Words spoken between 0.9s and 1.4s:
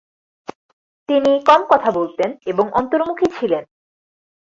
তিনি